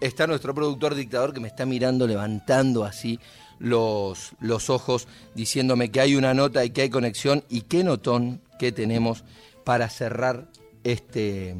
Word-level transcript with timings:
está 0.00 0.26
nuestro 0.26 0.54
productor 0.54 0.94
dictador 0.94 1.32
que 1.32 1.40
me 1.40 1.48
está 1.48 1.66
mirando, 1.66 2.06
levantando 2.06 2.84
así 2.84 3.18
los, 3.58 4.32
los 4.40 4.70
ojos, 4.70 5.08
diciéndome 5.34 5.90
que 5.90 6.00
hay 6.00 6.16
una 6.16 6.34
nota 6.34 6.64
y 6.64 6.70
que 6.70 6.82
hay 6.82 6.90
conexión 6.90 7.44
y 7.48 7.62
qué 7.62 7.84
notón 7.84 8.40
que 8.58 8.72
tenemos 8.72 9.24
para 9.64 9.88
cerrar 9.88 10.48
este, 10.84 11.54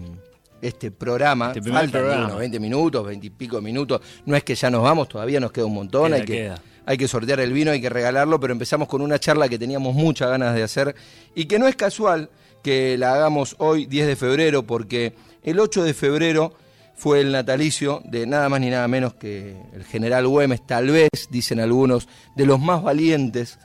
este 0.62 0.90
programa. 0.90 1.52
Este 1.54 1.70
Faltan 1.70 1.90
programa. 1.90 2.26
unos 2.26 2.38
20 2.38 2.60
minutos, 2.60 3.06
20 3.06 3.26
y 3.26 3.30
pico 3.30 3.60
minutos. 3.60 4.00
No 4.24 4.36
es 4.36 4.44
que 4.44 4.54
ya 4.54 4.70
nos 4.70 4.82
vamos, 4.82 5.08
todavía 5.08 5.40
nos 5.40 5.52
queda 5.52 5.66
un 5.66 5.74
montón. 5.74 6.06
Queda, 6.06 6.16
hay, 6.16 6.24
que, 6.24 6.32
queda. 6.32 6.62
hay 6.84 6.98
que 6.98 7.08
sortear 7.08 7.40
el 7.40 7.52
vino, 7.52 7.70
hay 7.70 7.80
que 7.80 7.88
regalarlo, 7.88 8.38
pero 8.38 8.52
empezamos 8.52 8.88
con 8.88 9.00
una 9.00 9.18
charla 9.18 9.48
que 9.48 9.58
teníamos 9.58 9.94
muchas 9.94 10.28
ganas 10.30 10.54
de 10.54 10.62
hacer 10.62 10.94
y 11.34 11.46
que 11.46 11.58
no 11.58 11.66
es 11.66 11.76
casual 11.76 12.30
que 12.62 12.98
la 12.98 13.14
hagamos 13.14 13.54
hoy, 13.58 13.86
10 13.86 14.06
de 14.08 14.16
febrero, 14.16 14.64
porque 14.64 15.14
el 15.42 15.60
8 15.60 15.84
de 15.84 15.94
febrero 15.94 16.52
fue 16.96 17.20
el 17.20 17.30
natalicio 17.30 18.02
de 18.04 18.26
nada 18.26 18.48
más 18.48 18.60
ni 18.60 18.70
nada 18.70 18.88
menos 18.88 19.14
que 19.14 19.56
el 19.74 19.84
general 19.84 20.26
Güemes, 20.26 20.66
tal 20.66 20.90
vez, 20.90 21.10
dicen 21.30 21.60
algunos, 21.60 22.08
de 22.34 22.46
los 22.46 22.58
más 22.58 22.82
valientes 22.82 23.58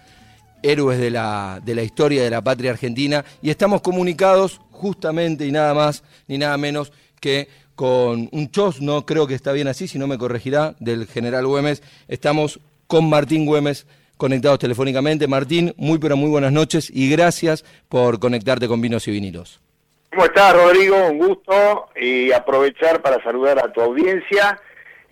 héroes 0.61 0.99
de 0.99 1.09
la, 1.09 1.59
de 1.63 1.73
la 1.73 1.81
historia 1.81 2.23
de 2.23 2.29
la 2.29 2.43
patria 2.43 2.71
argentina 2.71 3.25
y 3.41 3.49
estamos 3.49 3.81
comunicados 3.81 4.59
justamente 4.69 5.47
y 5.47 5.51
nada 5.51 5.73
más 5.73 6.03
ni 6.27 6.37
nada 6.37 6.57
menos 6.57 6.91
que 7.19 7.47
con 7.75 8.29
un 8.31 8.51
chos, 8.51 8.81
no 8.81 9.05
creo 9.05 9.25
que 9.25 9.33
está 9.33 9.53
bien 9.53 9.67
así, 9.67 9.87
si 9.87 9.97
no 9.97 10.05
me 10.05 10.17
corregirá, 10.17 10.75
del 10.79 11.07
general 11.07 11.47
Güemes. 11.47 11.81
Estamos 12.07 12.59
con 12.85 13.09
Martín 13.09 13.45
Güemes 13.45 13.87
conectados 14.17 14.59
telefónicamente. 14.59 15.27
Martín, 15.27 15.73
muy 15.77 15.97
pero 15.97 16.15
muy 16.15 16.29
buenas 16.29 16.51
noches 16.51 16.91
y 16.93 17.09
gracias 17.09 17.65
por 17.89 18.19
conectarte 18.19 18.67
con 18.67 18.81
Vinos 18.81 19.07
y 19.07 19.11
Vinilos. 19.11 19.61
¿Cómo 20.11 20.25
estás, 20.25 20.53
Rodrigo? 20.53 21.07
Un 21.07 21.17
gusto 21.19 21.89
y 21.99 22.31
aprovechar 22.31 23.01
para 23.01 23.21
saludar 23.23 23.59
a 23.59 23.71
tu 23.71 23.81
audiencia. 23.81 24.59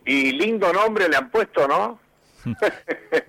Y 0.06 0.32
lindo 0.34 0.72
nombre 0.74 1.08
le 1.08 1.16
han 1.18 1.30
puesto, 1.32 1.68
¿no? 1.68 2.00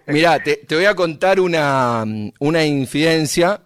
Mirá, 0.07 0.39
te, 0.43 0.57
te 0.57 0.75
voy 0.75 0.85
a 0.87 0.95
contar 0.95 1.41
una, 1.41 2.05
una 2.39 2.65
infidencia. 2.65 3.61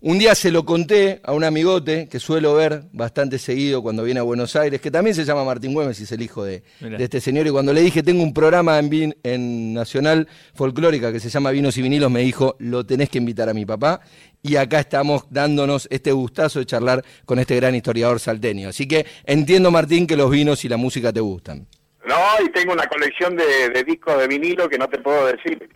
Un 0.00 0.18
día 0.18 0.34
se 0.34 0.52
lo 0.52 0.64
conté 0.64 1.20
a 1.24 1.32
un 1.32 1.42
amigote 1.42 2.06
que 2.08 2.20
suelo 2.20 2.54
ver 2.54 2.82
bastante 2.92 3.38
seguido 3.38 3.82
cuando 3.82 4.04
viene 4.04 4.20
a 4.20 4.22
Buenos 4.22 4.54
Aires, 4.54 4.80
que 4.80 4.90
también 4.90 5.16
se 5.16 5.24
llama 5.24 5.42
Martín 5.42 5.72
Güemes 5.72 5.98
y 5.98 6.04
es 6.04 6.12
el 6.12 6.22
hijo 6.22 6.44
de, 6.44 6.62
este 6.98 7.20
señor. 7.20 7.46
Y 7.46 7.50
cuando 7.50 7.72
le 7.72 7.80
dije, 7.80 8.02
tengo 8.02 8.22
un 8.22 8.32
programa 8.34 8.78
en, 8.78 8.90
vin- 8.90 9.16
en 9.24 9.72
Nacional 9.74 10.28
Folclórica 10.54 11.10
que 11.10 11.18
se 11.18 11.30
llama 11.30 11.50
Vinos 11.50 11.76
y 11.78 11.82
Vinilos, 11.82 12.10
me 12.10 12.20
dijo, 12.20 12.56
lo 12.60 12.84
tenés 12.86 13.08
que 13.08 13.18
invitar 13.18 13.48
a 13.48 13.54
mi 13.54 13.64
papá. 13.66 14.00
Y 14.46 14.56
acá 14.56 14.78
estamos 14.80 15.26
dándonos 15.30 15.88
este 15.90 16.12
gustazo 16.12 16.60
de 16.60 16.66
charlar 16.66 17.04
con 17.24 17.38
este 17.40 17.56
gran 17.56 17.74
historiador 17.74 18.20
salteño. 18.20 18.68
Así 18.68 18.86
que 18.86 19.04
entiendo, 19.24 19.70
Martín, 19.72 20.06
que 20.06 20.16
los 20.16 20.30
vinos 20.30 20.64
y 20.64 20.68
la 20.68 20.76
música 20.76 21.12
te 21.12 21.18
gustan. 21.20 21.66
No, 22.04 22.16
y 22.44 22.48
tengo 22.50 22.72
una 22.72 22.86
colección 22.86 23.36
de, 23.36 23.70
de 23.70 23.82
discos 23.82 24.16
de 24.18 24.28
vinilo 24.28 24.68
que 24.68 24.78
no 24.78 24.88
te 24.88 24.98
puedo 24.98 25.26
decir. 25.26 25.68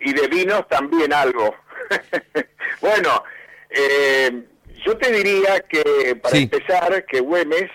Y 0.00 0.12
de 0.12 0.26
vinos 0.26 0.66
también 0.68 1.12
algo. 1.12 1.54
bueno, 2.80 3.22
eh, 3.70 4.42
yo 4.84 4.96
te 4.98 5.12
diría 5.12 5.60
que, 5.60 6.16
para 6.20 6.34
Sí. 6.34 6.42
empezar, 6.42 7.04
que 7.06 7.20
Güemes 7.20 7.70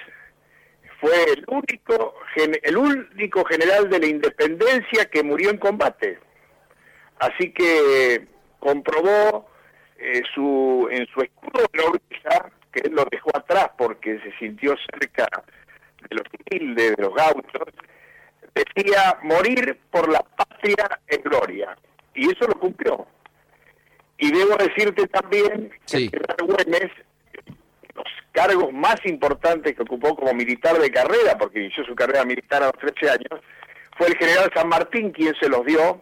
fue 0.99 1.23
el 1.33 1.45
único, 1.47 2.13
gen- 2.35 2.59
el 2.61 2.75
único 2.77 3.45
general 3.45 3.89
de 3.89 3.99
la 3.99 4.07
independencia 4.07 5.05
que 5.05 5.23
murió 5.23 5.49
en 5.49 5.57
combate. 5.57 6.19
Así 7.19 7.51
que 7.53 8.27
comprobó 8.59 9.49
eh, 10.01 10.21
su, 10.33 10.87
en 10.91 11.05
su 11.07 11.21
escudo 11.21 11.65
de 11.71 11.83
nobleza, 11.83 12.51
que 12.71 12.81
él 12.87 12.93
lo 12.95 13.05
dejó 13.11 13.29
atrás 13.35 13.69
porque 13.77 14.19
se 14.21 14.31
sintió 14.39 14.75
cerca 14.91 15.27
de 16.09 16.15
los 16.15 16.23
humildes, 16.33 16.95
de 16.95 17.03
los 17.03 17.13
gauchos, 17.13 17.73
decía 18.55 19.17
morir 19.23 19.79
por 19.91 20.11
la 20.11 20.19
patria 20.19 20.99
en 21.07 21.21
gloria. 21.21 21.77
Y 22.13 22.31
eso 22.31 22.47
lo 22.47 22.59
cumplió. 22.59 23.05
Y 24.17 24.31
debo 24.31 24.55
decirte 24.57 25.07
también 25.07 25.69
que 25.69 25.79
Sí. 25.85 26.09
general 26.09 26.37
Güemes, 26.45 26.91
los 27.95 28.05
cargos 28.31 28.71
más 28.73 28.95
importantes 29.05 29.75
que 29.75 29.81
ocupó 29.83 30.15
como 30.15 30.33
militar 30.33 30.77
de 30.77 30.91
carrera, 30.91 31.37
porque 31.37 31.59
inició 31.59 31.83
su 31.85 31.95
carrera 31.95 32.23
militar 32.25 32.63
a 32.63 32.67
los 32.67 32.77
13 32.79 33.09
años, 33.09 33.41
fue 33.97 34.07
el 34.07 34.17
general 34.17 34.49
San 34.55 34.69
Martín 34.69 35.11
quien 35.11 35.33
se 35.35 35.49
los 35.49 35.65
dio, 35.65 36.01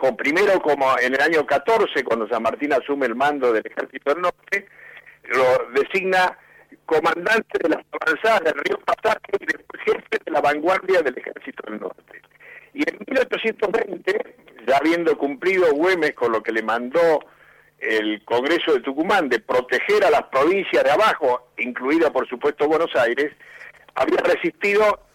con 0.00 0.16
primero 0.16 0.58
como 0.62 0.98
en 0.98 1.14
el 1.14 1.20
año 1.20 1.46
14, 1.46 2.02
cuando 2.04 2.26
San 2.26 2.42
Martín 2.42 2.72
asume 2.72 3.04
el 3.04 3.14
mando 3.14 3.52
del 3.52 3.66
Ejército 3.66 4.14
del 4.14 4.22
Norte, 4.22 4.66
lo 5.24 5.70
designa 5.78 6.38
comandante 6.86 7.58
de 7.62 7.68
las 7.68 7.84
avanzadas 7.92 8.44
del 8.44 8.64
río 8.64 8.80
Pasaje 8.80 9.32
y 9.38 9.44
después 9.44 9.82
jefe 9.84 10.24
de 10.24 10.32
la 10.32 10.40
vanguardia 10.40 11.02
del 11.02 11.18
Ejército 11.18 11.70
del 11.70 11.80
Norte. 11.80 12.22
Y 12.72 12.88
en 12.88 12.96
1820, 13.06 14.36
ya 14.66 14.78
habiendo 14.78 15.18
cumplido 15.18 15.70
Güemes 15.74 16.14
con 16.14 16.32
lo 16.32 16.42
que 16.42 16.52
le 16.52 16.62
mandó 16.62 17.20
el 17.78 18.24
Congreso 18.24 18.72
de 18.72 18.80
Tucumán 18.80 19.28
de 19.28 19.40
proteger 19.40 20.02
a 20.06 20.10
las 20.10 20.22
provincias 20.32 20.82
de 20.82 20.90
abajo, 20.90 21.50
incluida 21.58 22.10
por 22.10 22.26
supuesto 22.26 22.66
Buenos 22.66 22.96
Aires, 22.96 23.32
había 23.96 24.22
resistido 24.24 25.09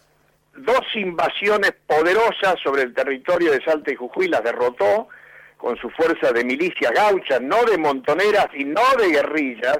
dos 0.57 0.83
invasiones 0.93 1.73
poderosas 1.87 2.55
sobre 2.63 2.83
el 2.83 2.93
territorio 2.93 3.51
de 3.51 3.63
Salta 3.63 3.91
y 3.91 3.95
Jujuy, 3.95 4.27
las 4.27 4.43
derrotó 4.43 5.09
con 5.57 5.77
su 5.77 5.89
fuerza 5.89 6.31
de 6.31 6.43
milicias 6.43 6.91
gauchas, 6.91 7.41
no 7.41 7.63
de 7.65 7.77
montoneras 7.77 8.47
y 8.53 8.65
no 8.65 8.81
de 8.97 9.09
guerrillas, 9.09 9.79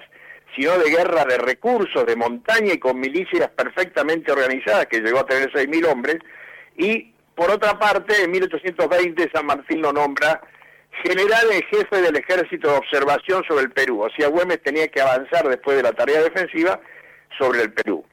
sino 0.55 0.77
de 0.77 0.89
guerra 0.89 1.25
de 1.25 1.37
recursos, 1.37 2.05
de 2.05 2.15
montaña 2.15 2.73
y 2.73 2.79
con 2.79 2.99
milicias 2.99 3.49
perfectamente 3.49 4.31
organizadas, 4.31 4.87
que 4.87 5.01
llegó 5.01 5.19
a 5.19 5.25
tener 5.25 5.51
6.000 5.51 5.87
hombres, 5.87 6.17
y 6.77 7.13
por 7.35 7.51
otra 7.51 7.77
parte, 7.77 8.23
en 8.23 8.31
1820 8.31 9.29
San 9.33 9.45
Martín 9.45 9.81
lo 9.81 9.91
nombra 9.91 10.41
general 11.03 11.51
en 11.51 11.61
jefe 11.63 12.01
del 12.01 12.15
ejército 12.15 12.71
de 12.71 12.77
observación 12.77 13.43
sobre 13.47 13.65
el 13.65 13.71
Perú, 13.71 14.01
o 14.01 14.09
sea, 14.11 14.29
Güemes 14.29 14.63
tenía 14.63 14.87
que 14.87 15.01
avanzar 15.01 15.47
después 15.47 15.75
de 15.75 15.83
la 15.83 15.91
tarea 15.91 16.21
defensiva 16.21 16.79
sobre 17.37 17.63
el 17.63 17.73
Perú. 17.73 18.05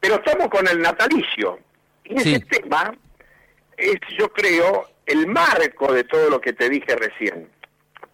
Pero 0.00 0.16
estamos 0.16 0.48
con 0.48 0.68
el 0.68 0.78
natalicio, 0.80 1.58
y 2.08 2.18
Sí. 2.18 2.34
ese 2.34 2.44
tema 2.46 2.94
es, 3.76 3.96
yo 4.18 4.32
creo, 4.32 4.88
el 5.06 5.26
marco 5.26 5.92
de 5.92 6.04
todo 6.04 6.30
lo 6.30 6.40
que 6.40 6.52
te 6.52 6.68
dije 6.68 6.96
recién. 6.96 7.48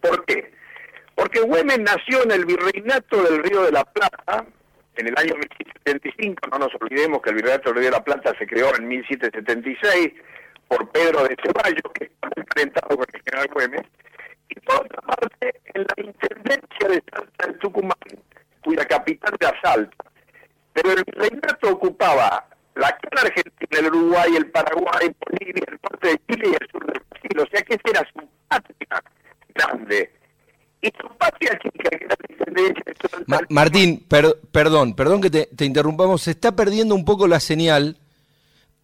¿Por 0.01 0.25
qué? 0.25 0.53
Porque 1.15 1.39
Güemes 1.41 1.79
nació 1.79 2.23
en 2.23 2.31
el 2.31 2.45
virreinato 2.45 3.23
del 3.23 3.41
Río 3.43 3.63
de 3.63 3.71
la 3.71 3.83
Plata 3.85 4.45
en 4.97 5.07
el 5.07 5.17
año 5.17 5.33
1775. 5.35 6.49
No 6.51 6.59
nos 6.59 6.73
olvidemos 6.79 7.21
que 7.21 7.29
el 7.31 7.35
virreinato 7.37 7.69
del 7.69 7.79
Río 7.79 7.91
de 7.91 7.97
la 7.97 8.03
Plata 8.03 8.33
se 8.37 8.45
creó 8.45 8.75
en 8.75 8.87
1776 8.87 10.13
por 10.67 10.89
Pedro 10.91 11.23
de 11.23 11.35
Ceballos, 11.43 11.81
que 11.93 12.05
está 12.05 12.29
enfrentado 12.35 12.97
con 12.97 13.05
el 13.13 13.21
general 13.21 13.47
Güemes. 13.53 13.81
Y 14.49 14.59
por 14.59 14.75
otra 14.85 15.01
parte, 15.01 15.61
en 15.73 15.81
la 15.83 16.03
intendencia 16.03 16.87
de 16.89 17.03
Salta 17.11 17.47
en 17.47 17.59
Tucumán, 17.59 17.97
cuya 18.63 18.85
capital 18.85 19.35
era 19.39 19.53
Salta. 19.61 20.05
Pero 20.73 20.91
el 20.91 21.03
virreinato 21.05 21.69
ocupaba 21.71 22.45
la 22.75 22.87
argentina, 23.21 23.79
el 23.79 23.85
Uruguay, 23.87 24.35
el 24.35 24.51
Paraguay, 24.51 25.15
Bolivia, 25.25 25.63
el 25.67 25.79
norte 25.81 26.07
de 26.09 26.21
Chile 26.27 26.49
y 26.51 26.63
el 26.63 26.69
sur 26.71 26.85
del 26.85 27.01
Brasil. 27.09 27.39
O 27.39 27.47
sea 27.49 27.61
que 27.63 27.73
esa 27.75 27.89
era 27.89 28.07
su 28.13 28.27
patria 28.47 29.03
grande. 29.53 30.11
Y 30.81 30.87
su 31.01 31.07
patria 31.17 31.57
chica, 31.63 31.89
que 31.89 32.05
era 32.05 32.15
de. 32.53 32.73
Ma- 33.27 33.39
Martín, 33.49 34.05
per- 34.07 34.39
perdón, 34.51 34.93
perdón 34.95 35.21
que 35.21 35.29
te, 35.29 35.45
te 35.47 35.65
interrumpamos, 35.65 36.21
se 36.21 36.31
está 36.31 36.55
perdiendo 36.55 36.93
un 36.95 37.05
poco 37.05 37.27
la 37.27 37.39
señal. 37.39 37.97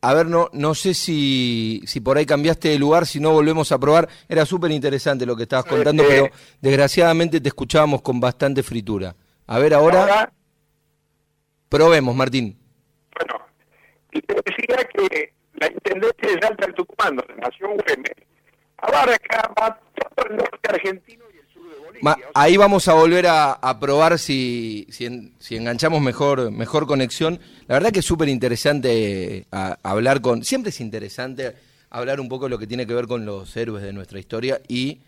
A 0.03 0.15
ver, 0.15 0.25
no, 0.25 0.49
no 0.53 0.73
sé 0.73 0.95
si, 0.95 1.83
si 1.85 1.99
por 1.99 2.17
ahí 2.17 2.25
cambiaste 2.25 2.69
de 2.69 2.79
lugar, 2.79 3.05
si 3.05 3.19
no 3.19 3.31
volvemos 3.33 3.71
a 3.71 3.77
probar. 3.77 4.09
Era 4.27 4.47
súper 4.47 4.71
interesante 4.71 5.27
lo 5.27 5.35
que 5.35 5.43
estabas 5.43 5.65
contando, 5.65 6.01
eh. 6.03 6.07
pero 6.09 6.29
desgraciadamente 6.59 7.39
te 7.39 7.49
escuchábamos 7.49 8.01
con 8.01 8.19
bastante 8.19 8.63
fritura. 8.63 9.15
A 9.45 9.59
ver, 9.59 9.75
ahora, 9.75 10.01
Ahora, 10.01 10.33
probemos, 11.69 12.15
Martín. 12.15 12.57
Y 14.11 14.21
te 14.21 14.33
decía 14.35 14.77
que 14.93 15.33
la 15.55 15.67
intendencia 15.67 16.29
de 16.35 16.41
Salta 16.41 16.65
en 16.65 16.73
Tucumán, 16.73 17.15
donde 17.17 17.35
nació 17.41 17.67
Güemes, 17.69 18.13
abarca 18.77 19.53
va 19.59 19.79
todo 20.15 20.27
el 20.29 20.37
norte 20.37 20.69
argentino 20.69 21.23
y 21.33 21.37
el 21.37 21.53
sur 21.53 21.63
de 21.73 21.79
Bolivia. 21.79 21.99
Ma- 22.01 22.13
O 22.13 22.17
sea, 22.17 22.29
ahí 22.35 22.57
vamos 22.57 22.87
a 22.87 22.93
volver 22.93 23.27
a, 23.27 23.51
a 23.53 23.79
probar 23.79 24.17
si, 24.19 24.87
si, 24.89 25.05
en- 25.05 25.33
si 25.39 25.55
enganchamos 25.55 26.01
mejor, 26.01 26.51
mejor 26.51 26.87
conexión. 26.87 27.39
La 27.67 27.75
verdad 27.75 27.91
que 27.91 27.99
es 27.99 28.05
súper 28.05 28.29
interesante 28.29 29.37
eh, 29.37 29.45
hablar 29.83 30.21
con... 30.21 30.43
Siempre 30.43 30.69
es 30.69 30.79
interesante 30.81 31.55
hablar 31.89 32.19
un 32.19 32.29
poco 32.29 32.45
de 32.45 32.49
lo 32.51 32.57
que 32.57 32.67
tiene 32.67 32.87
que 32.87 32.93
ver 32.93 33.07
con 33.07 33.25
los 33.25 33.55
héroes 33.57 33.83
de 33.83 33.93
nuestra 33.93 34.17
historia 34.19 34.61
y 34.67 35.01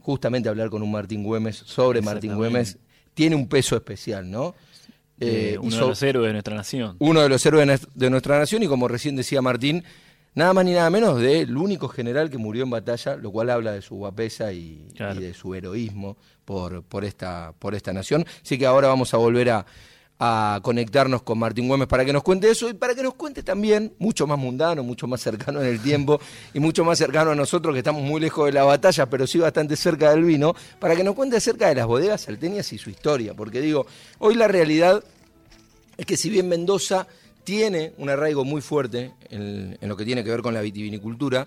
justamente 0.00 0.48
hablar 0.48 0.68
con 0.68 0.82
un 0.82 0.90
Martín 0.90 1.22
Güemes 1.22 1.56
sobre 1.56 2.02
Martín. 2.02 2.34
Güemes 2.36 2.78
tiene 3.14 3.36
un 3.36 3.48
peso 3.48 3.76
especial, 3.76 4.28
¿no? 4.30 4.54
Eh, 5.20 5.56
uno 5.60 5.76
de 5.76 5.80
los 5.86 6.02
héroes 6.02 6.26
de 6.28 6.32
nuestra 6.32 6.54
nación. 6.56 6.96
uno 6.98 7.20
de 7.22 7.28
los 7.28 7.44
héroes 7.46 7.66
de 7.66 7.72
nues- 7.74 7.88
de 7.94 8.10
nuestra 8.10 8.38
nación 8.38 8.62
y 8.62 8.66
como 8.66 8.88
recién 8.88 9.14
decía 9.16 9.40
Martín, 9.40 9.84
nada 10.34 10.52
más 10.52 10.64
ni 10.64 10.72
nada 10.72 10.90
menos 10.90 11.20
del 11.20 11.56
único 11.56 11.88
general 11.88 12.30
que 12.30 12.38
murió 12.38 12.64
en 12.64 12.70
batalla, 12.70 13.16
lo 13.16 13.30
cual 13.30 13.50
habla 13.50 13.72
de 13.72 13.82
su 13.82 13.94
guapesa 13.94 14.52
y, 14.52 14.88
Claro. 14.96 15.20
y 15.20 15.22
de 15.24 15.34
su 15.34 15.54
heroísmo 15.54 16.16
por, 16.44 16.82
por, 16.82 17.04
esta, 17.04 17.54
por 17.58 17.74
esta 17.74 17.92
nación. 17.92 18.24
Así 18.42 18.58
que 18.58 18.66
ahora 18.66 18.88
vamos 18.88 19.14
a 19.14 19.16
volver 19.18 19.50
a, 19.50 19.66
a 20.18 20.60
conectarnos 20.62 21.22
con 21.22 21.38
Martín 21.38 21.66
Güemes 21.66 21.88
para 21.88 22.04
que 22.04 22.12
nos 22.12 22.22
cuente 22.22 22.50
eso 22.50 22.68
y 22.68 22.74
para 22.74 22.94
que 22.94 23.02
nos 23.02 23.14
cuente 23.14 23.42
también, 23.42 23.94
mucho 23.98 24.26
más 24.26 24.38
mundano, 24.38 24.82
mucho 24.82 25.06
más 25.06 25.20
cercano 25.20 25.60
en 25.60 25.66
el 25.66 25.80
tiempo 25.80 26.20
y 26.52 26.60
mucho 26.60 26.84
más 26.84 26.98
cercano 26.98 27.32
a 27.32 27.34
nosotros 27.34 27.72
que 27.74 27.78
estamos 27.78 28.02
muy 28.02 28.20
lejos 28.20 28.46
de 28.46 28.52
la 28.52 28.64
batalla, 28.64 29.06
pero 29.06 29.26
sí 29.26 29.38
bastante 29.38 29.76
cerca 29.76 30.10
del 30.10 30.24
vino, 30.24 30.54
para 30.78 30.94
que 30.94 31.02
nos 31.02 31.14
cuente 31.14 31.36
acerca 31.36 31.68
de 31.68 31.74
las 31.74 31.86
bodegas 31.86 32.22
salteñas 32.22 32.72
y 32.72 32.78
su 32.78 32.90
historia. 32.90 33.34
Porque 33.34 33.60
digo, 33.60 33.86
hoy 34.18 34.34
la 34.36 34.46
realidad 34.46 35.02
es 35.96 36.06
que 36.06 36.16
si 36.16 36.30
bien 36.30 36.48
Mendoza 36.48 37.06
tiene 37.42 37.92
un 37.98 38.08
arraigo 38.08 38.44
muy 38.44 38.62
fuerte 38.62 39.12
en, 39.30 39.76
en 39.80 39.88
lo 39.88 39.96
que 39.96 40.04
tiene 40.04 40.22
que 40.22 40.30
ver 40.30 40.42
con 40.42 40.54
la 40.54 40.60
vitivinicultura, 40.60 41.46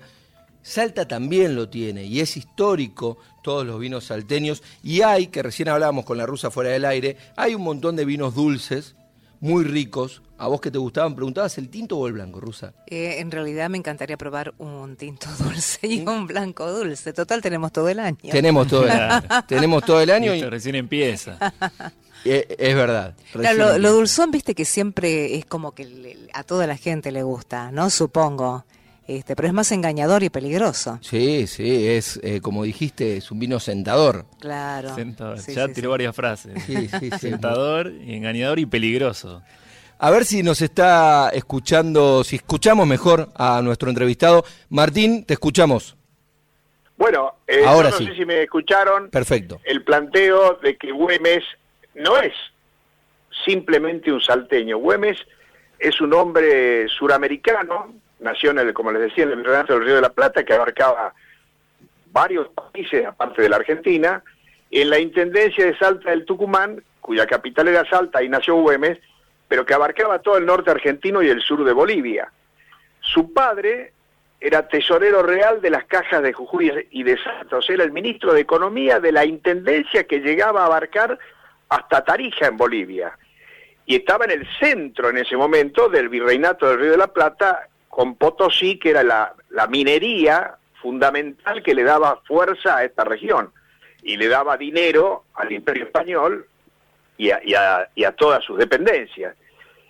Salta 0.68 1.08
también 1.08 1.56
lo 1.56 1.70
tiene 1.70 2.04
y 2.04 2.20
es 2.20 2.36
histórico 2.36 3.18
todos 3.42 3.66
los 3.66 3.80
vinos 3.80 4.04
salteños 4.04 4.62
y 4.84 5.02
hay, 5.02 5.28
que 5.28 5.42
recién 5.42 5.70
hablábamos 5.70 6.04
con 6.04 6.18
la 6.18 6.26
rusa 6.26 6.52
fuera 6.52 6.72
del 6.72 6.84
aire, 6.84 7.16
hay 7.38 7.56
un 7.56 7.62
montón 7.62 7.96
de 7.96 8.04
vinos 8.04 8.36
dulces, 8.36 8.98
muy 9.40 9.64
ricos. 9.64 10.22
¿A 10.38 10.50
vos 10.50 10.60
que 10.60 10.70
te 10.70 10.78
gustaban? 10.78 11.16
¿Preguntabas 11.16 11.58
el 11.58 11.70
tinto 11.70 11.98
o 11.98 12.06
el 12.06 12.12
blanco, 12.12 12.42
Rusa? 12.42 12.74
Eh, 12.86 13.16
en 13.20 13.32
realidad 13.32 13.70
me 13.70 13.78
encantaría 13.78 14.18
probar 14.18 14.54
un 14.58 14.98
tinto 14.98 15.30
dulce 15.40 15.88
y 15.88 16.02
un 16.02 16.28
blanco 16.28 16.70
dulce. 16.70 17.14
Total, 17.14 17.42
tenemos 17.42 17.72
todo 17.72 17.88
el 17.88 18.02
año. 18.02 18.18
Tenemos 18.30 18.68
todo 18.68 18.84
el 18.84 18.92
año. 18.92 19.28
tenemos 19.48 19.86
todo 19.86 20.02
el 20.02 20.12
año 20.12 20.36
y... 20.36 20.44
recién 20.44 20.76
empieza. 20.76 21.38
Eh, 22.26 22.56
es 22.58 22.76
verdad. 22.76 23.16
Claro, 23.32 23.78
lo, 23.78 23.92
dulzón, 23.94 24.32
viste 24.32 24.54
que 24.54 24.66
siempre 24.66 25.36
es 25.36 25.46
como 25.46 25.74
que 25.74 25.86
le, 25.86 26.18
a 26.34 26.44
toda 26.44 26.68
la 26.68 26.76
gente 26.76 27.12
le 27.12 27.24
gusta, 27.24 27.72
¿no? 27.72 27.90
Supongo. 27.90 28.66
Este, 29.08 29.38
pero 29.38 29.48
es 29.48 29.54
más 29.54 29.72
engañador 29.72 30.24
y 30.24 30.30
peligroso. 30.30 31.00
Sí, 31.02 31.48
sí, 31.48 31.88
es 31.88 32.20
eh, 32.24 32.42
como 32.42 32.64
dijiste, 32.64 33.16
es 33.16 33.32
un 33.32 33.40
vino 33.40 33.58
sentador. 33.58 34.26
Claro. 34.42 34.94
Sentador. 34.96 35.38
ya 35.40 35.70
tiró 35.70 35.92
varias 35.92 36.14
frases. 36.14 36.62
Sí, 36.66 36.90
sí, 37.00 37.10
sentador, 37.18 37.88
engañador 37.88 38.60
y 38.60 38.66
peligroso. 38.66 39.42
A 40.00 40.12
ver 40.12 40.26
si 40.26 40.44
nos 40.44 40.62
está 40.62 41.30
escuchando, 41.30 42.24
si 42.26 42.36
escuchamos 42.36 42.86
mejor 42.86 43.30
a 43.36 43.62
nuestro 43.64 43.90
entrevistado. 43.90 44.44
Martín, 44.70 45.24
te 45.24 45.34
escuchamos. 45.34 45.96
Bueno, 46.98 47.36
eh, 47.48 47.64
Ahora 47.66 47.92
no 47.92 47.98
sé 47.98 48.14
si 48.14 48.26
me 48.26 48.44
escucharon. 48.44 49.10
Perfecto. 49.10 49.62
El 49.64 49.84
planteo 49.84 50.56
de 50.62 50.76
que 50.76 50.92
Güemes 50.92 51.44
no 51.96 52.18
es 52.18 52.34
simplemente 53.46 54.12
un 54.12 54.20
salteño. 54.20 54.78
Güemes 54.80 55.18
es 55.80 56.02
un 56.02 56.14
hombre 56.14 56.90
suramericano 56.90 57.94
nació, 58.20 58.54
como 58.74 58.92
les 58.92 59.04
decía, 59.04 59.24
en 59.24 59.32
el 59.32 59.38
Virreinato 59.38 59.74
del 59.74 59.86
Río 59.86 59.96
de 59.96 60.02
la 60.02 60.14
Plata, 60.14 60.44
que 60.44 60.54
abarcaba 60.54 61.14
varios 62.12 62.48
países, 62.50 63.06
aparte 63.06 63.42
de 63.42 63.50
la 63.50 63.58
Argentina, 63.58 64.24
en 64.72 64.90
la 64.90 65.00
Intendencia 65.00 65.66
de 65.66 65.78
Salta 65.78 66.10
del 66.10 66.26
Tucumán, 66.26 66.84
cuya 67.00 67.26
capital 67.26 67.68
era 67.68 67.90
Salta, 67.90 68.24
y 68.24 68.30
nació 68.30 68.56
Güemes, 68.56 69.00
pero 69.48 69.66
que 69.66 69.74
abarcaba 69.74 70.20
todo 70.20 70.38
el 70.38 70.46
norte 70.46 70.72
argentino 70.72 71.22
y 71.22 71.30
el 71.30 71.42
sur 71.42 71.64
de 71.64 71.72
Bolivia. 71.72 72.32
Su 73.00 73.34
padre 73.34 73.94
era 74.40 74.68
tesorero 74.68 75.24
real 75.24 75.62
de 75.62 75.70
las 75.70 75.86
cajas 75.86 76.22
de 76.22 76.34
Jujuy 76.34 76.88
y 76.92 77.04
de 77.04 77.18
Salta, 77.18 77.58
o 77.58 77.62
sea, 77.62 77.76
era 77.76 77.84
el 77.84 77.92
ministro 77.92 78.34
de 78.34 78.42
Economía 78.42 79.00
de 79.00 79.12
la 79.12 79.26
Intendencia 79.26 80.04
que 80.04 80.20
llegaba 80.20 80.64
a 80.64 80.66
abarcar 80.66 81.18
hasta 81.70 82.04
Tarija 82.04 82.48
en 82.48 82.58
Bolivia. 82.58 83.18
Y 83.86 83.96
estaba 83.96 84.26
en 84.26 84.32
el 84.32 84.48
centro 84.60 85.10
en 85.10 85.18
ese 85.18 85.38
momento 85.38 85.88
del 85.88 86.10
Virreinato 86.10 86.68
del 86.68 86.80
Río 86.80 86.92
de 86.92 86.98
la 86.98 87.08
Plata, 87.08 87.70
con 87.98 88.14
Potosí, 88.14 88.78
que 88.78 88.92
era 88.92 89.02
la, 89.02 89.34
minería 89.72 90.56
fundamental 90.84 91.64
que 91.64 91.74
le 91.74 91.84
daba 91.84 92.22
fuerza 92.28 92.78
a 92.78 92.84
esta 92.84 93.04
región 93.04 93.52
y 94.04 94.18
le 94.18 94.28
daba 94.28 94.56
dinero 94.56 95.24
al 95.34 95.52
imperio 95.52 95.86
español 95.86 96.46
y 97.18 97.32
a, 97.32 98.12
todas 98.16 98.44
sus 98.44 98.60
dependencias. 98.60 99.36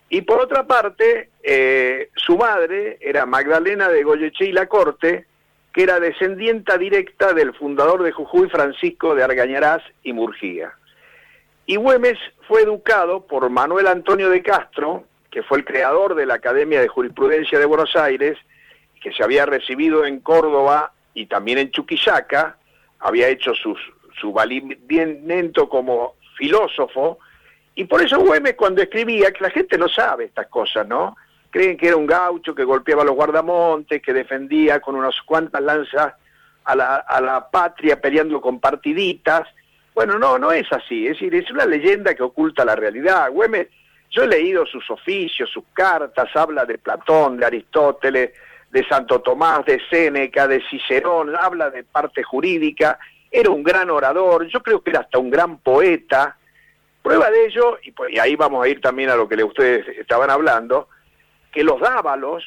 Y 0.07 0.21
por 0.21 0.39
otra 0.39 0.65
parte, 0.65 1.31
eh, 1.43 2.09
su 2.15 2.37
madre 2.37 2.97
era 3.01 3.25
Magdalena 3.25 3.89
de 3.89 4.03
Goyeche 4.03 4.45
y 4.45 4.53
la 4.53 4.67
Corte, 4.67 5.25
que 5.73 5.83
era 5.83 5.99
descendienta 5.99 6.77
directa 6.77 7.33
del 7.33 7.53
fundador 7.55 8.03
de 8.03 8.13
Jujuy, 8.13 8.47
Francisco 8.47 9.15
de 9.15 9.23
Argañarás 9.23 9.83
y 10.03 10.13
Murgía. 10.13 10.71
Y 11.65 11.75
Güemes 11.75 12.17
fue 12.47 12.61
educado 12.61 13.27
por 13.27 13.49
Manuel 13.49 13.87
Antonio 13.87 14.29
de 14.29 14.41
Castro, 14.41 15.03
que 15.31 15.43
fue 15.43 15.59
el 15.59 15.65
creador 15.65 16.15
de 16.15 16.25
la 16.25 16.35
Academia 16.35 16.81
de 16.81 16.87
Jurisprudencia 16.87 17.59
de 17.59 17.65
Buenos 17.65 17.95
Aires, 17.95 18.37
que 19.01 19.11
se 19.11 19.23
había 19.23 19.45
recibido 19.45 20.05
en 20.05 20.19
Córdoba 20.19 20.93
y 21.13 21.27
también 21.27 21.57
en 21.57 21.71
Chuquisaca, 21.71 22.57
había 22.99 23.27
hecho 23.27 23.53
sus, 23.53 23.79
su 24.19 24.31
valimiento 24.33 25.69
como 25.69 26.15
filósofo, 26.37 27.19
y 27.75 27.83
por 27.83 28.01
eso 28.01 28.19
Güemes 28.19 28.55
cuando 28.55 28.81
escribía, 28.81 29.31
que 29.31 29.43
la 29.43 29.51
gente 29.51 29.77
no 29.77 29.87
sabe 29.87 30.25
estas 30.25 30.47
cosas, 30.47 30.87
¿no? 30.87 31.15
Creen 31.51 31.77
que 31.77 31.87
era 31.87 31.95
un 31.95 32.07
gaucho 32.07 32.55
que 32.55 32.63
golpeaba 32.63 33.03
a 33.03 33.05
los 33.05 33.15
guardamontes, 33.15 34.01
que 34.01 34.13
defendía 34.13 34.79
con 34.79 34.95
unas 34.95 35.21
cuantas 35.21 35.61
lanzas 35.61 36.13
a 36.63 36.75
la, 36.75 36.95
a 36.95 37.21
la 37.21 37.49
patria 37.51 38.01
peleando 38.01 38.41
con 38.41 38.59
partiditas. 38.59 39.47
Bueno, 39.93 40.17
no, 40.17 40.39
no 40.39 40.51
es 40.51 40.71
así, 40.71 41.05
es 41.05 41.13
decir, 41.13 41.35
es 41.35 41.51
una 41.51 41.65
leyenda 41.65 42.15
que 42.15 42.23
oculta 42.23 42.65
la 42.65 42.75
realidad. 42.75 43.29
Güemes 43.31 43.67
yo 44.09 44.23
he 44.23 44.27
leído 44.27 44.65
sus 44.65 44.89
oficios, 44.89 45.49
sus 45.49 45.65
cartas, 45.73 46.29
habla 46.35 46.65
de 46.65 46.77
Platón, 46.77 47.37
de 47.37 47.45
Aristóteles, 47.45 48.31
de 48.69 48.87
Santo 48.87 49.21
Tomás, 49.21 49.65
de 49.65 49.81
Séneca, 49.89 50.47
de 50.47 50.61
Cicerón, 50.69 51.35
habla 51.35 51.69
de 51.69 51.83
parte 51.83 52.23
jurídica, 52.23 52.99
era 53.31 53.49
un 53.49 53.63
gran 53.63 53.89
orador, 53.89 54.47
yo 54.47 54.61
creo 54.61 54.81
que 54.81 54.91
era 54.91 55.01
hasta 55.01 55.19
un 55.19 55.29
gran 55.29 55.57
poeta. 55.59 56.37
Prueba 57.01 57.29
de 57.29 57.45
ello, 57.45 57.77
y, 57.83 57.91
pues, 57.91 58.17
ahí 58.19 58.35
vamos 58.35 58.63
a 58.63 58.67
ir 58.67 58.81
también 58.81 59.09
a 59.09 59.15
lo 59.15 59.27
que 59.27 59.41
ustedes 59.43 59.87
estaban 59.97 60.29
hablando, 60.29 60.89
que 61.51 61.63
los 61.63 61.79
Dávalos, 61.79 62.43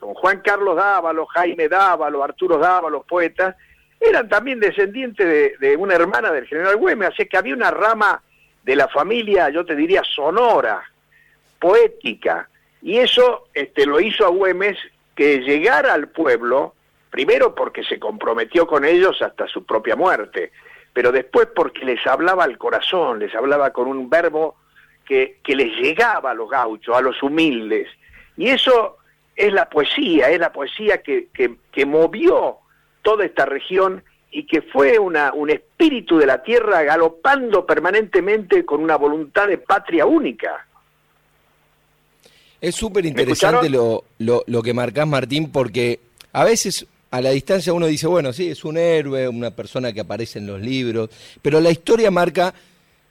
don 0.00 0.14
Juan 0.14 0.40
Carlos 0.40 0.76
Dávalos, 0.76 1.28
Jaime 1.30 1.68
Dávalos, 1.68 2.22
Arturo 2.22 2.58
Dávalos, 2.58 3.06
poetas, 3.06 3.56
eran 4.00 4.28
también 4.28 4.60
descendientes 4.60 5.26
de, 5.26 5.56
de 5.66 5.76
una 5.76 5.94
hermana 5.94 6.30
del 6.30 6.46
general 6.46 6.76
Güemes, 6.76 7.10
así 7.10 7.26
que 7.26 7.38
había 7.38 7.54
una 7.54 7.70
rama 7.70 8.22
de 8.62 8.76
la 8.76 8.88
familia, 8.88 9.48
yo 9.48 9.64
te 9.64 9.74
diría, 9.74 10.02
sonora, 10.04 10.82
poética. 11.58 12.48
Y 12.82 12.98
eso 12.98 13.48
este, 13.54 13.86
lo 13.86 14.00
hizo 14.00 14.26
a 14.26 14.30
Güemes 14.30 14.76
que 15.14 15.38
llegara 15.38 15.94
al 15.94 16.08
pueblo, 16.08 16.74
primero 17.10 17.54
porque 17.54 17.84
se 17.84 17.98
comprometió 17.98 18.66
con 18.66 18.84
ellos 18.84 19.22
hasta 19.22 19.46
su 19.46 19.64
propia 19.64 19.96
muerte, 19.96 20.52
pero 20.92 21.12
después 21.12 21.48
porque 21.54 21.84
les 21.84 22.04
hablaba 22.06 22.44
al 22.44 22.58
corazón, 22.58 23.18
les 23.20 23.34
hablaba 23.34 23.72
con 23.72 23.88
un 23.88 24.10
verbo 24.10 24.56
que, 25.04 25.38
que 25.42 25.56
les 25.56 25.76
llegaba 25.78 26.32
a 26.32 26.34
los 26.34 26.48
gauchos, 26.50 26.96
a 26.96 27.00
los 27.00 27.22
humildes. 27.22 27.88
Y 28.36 28.48
eso 28.48 28.98
es 29.36 29.52
la 29.52 29.68
poesía, 29.68 30.30
es 30.30 30.38
la 30.38 30.52
poesía 30.52 31.02
que, 31.02 31.28
que, 31.32 31.56
que 31.72 31.86
movió 31.86 32.58
toda 33.02 33.24
esta 33.24 33.46
región 33.46 34.02
y 34.30 34.46
que 34.46 34.62
fue 34.62 34.98
una, 34.98 35.32
un 35.32 35.50
espíritu 35.50 36.18
de 36.18 36.26
la 36.26 36.42
tierra 36.42 36.82
galopando 36.82 37.64
permanentemente 37.64 38.64
con 38.64 38.82
una 38.82 38.96
voluntad 38.96 39.46
de 39.46 39.58
patria 39.58 40.06
única. 40.06 40.66
Es 42.64 42.76
súper 42.76 43.04
interesante 43.04 43.68
lo, 43.68 44.04
lo, 44.18 44.62
que 44.62 44.72
marcás, 44.72 45.06
Martín, 45.06 45.52
porque 45.52 46.00
a 46.32 46.44
veces 46.44 46.86
a 47.10 47.20
la 47.20 47.28
distancia 47.28 47.74
uno 47.74 47.84
dice, 47.84 48.06
bueno, 48.06 48.32
sí, 48.32 48.48
es 48.48 48.64
un 48.64 48.78
héroe, 48.78 49.28
una 49.28 49.50
persona 49.50 49.92
que 49.92 50.00
aparece 50.00 50.38
en 50.38 50.46
los 50.46 50.62
libros, 50.62 51.10
pero 51.42 51.60
la 51.60 51.70
historia 51.70 52.10
marca 52.10 52.54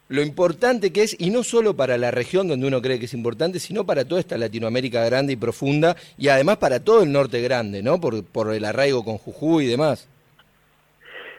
lo 0.10 0.24
importante 0.24 0.91
que 0.91 1.03
es, 1.03 1.15
y 1.19 1.29
no 1.29 1.43
solo 1.43 1.75
para 1.75 2.00
la 2.00 2.10
región 2.10 2.48
donde 2.48 2.65
uno 2.65 2.81
cree 2.81 2.98
que 2.98 3.05
es 3.05 3.13
importante, 3.13 3.60
sino 3.60 3.86
para 3.86 4.05
toda 4.05 4.22
esta 4.22 4.39
Latinoamérica 4.39 5.05
grande 5.05 5.33
y 5.33 5.36
profunda, 5.36 5.95
y 6.17 6.29
además 6.29 6.57
para 6.57 6.79
todo 6.79 7.03
el 7.03 7.12
norte 7.12 7.39
grande, 7.39 7.83
¿no? 7.83 8.01
Por, 8.01 8.25
por 8.25 8.51
el 8.55 8.65
arraigo 8.65 9.05
con 9.05 9.19
Jujuy 9.19 9.65
y 9.65 9.67
demás. 9.67 10.10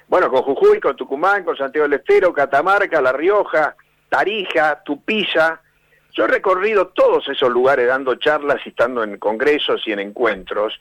Bueno, 0.06 0.30
con 0.30 0.42
Jujuy, 0.42 0.78
con 0.78 0.94
Tucumán, 0.94 1.42
con 1.42 1.56
Santiago 1.56 1.88
del 1.88 1.98
Estero, 1.98 2.32
Catamarca, 2.32 3.02
La 3.02 3.10
Rioja, 3.10 3.74
Tarija, 4.08 4.84
Tupiza, 4.84 5.60
yo 6.14 6.24
he 6.24 6.28
recorrido 6.28 6.88
todos 6.88 7.28
esos 7.28 7.50
lugares 7.50 7.88
dando 7.88 8.14
charlas 8.14 8.60
y 8.64 8.70
estando 8.70 9.02
en 9.02 9.18
congresos 9.18 9.82
y 9.86 9.92
en 9.92 9.98
encuentros, 9.98 10.80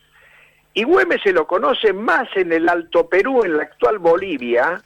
y 0.73 0.83
Güemes 0.83 1.21
se 1.21 1.33
lo 1.33 1.45
conoce 1.45 1.93
más 1.93 2.27
en 2.35 2.51
el 2.51 2.67
Alto 2.67 3.07
Perú, 3.07 3.43
en 3.43 3.57
la 3.57 3.63
actual 3.63 3.99
Bolivia, 3.99 4.81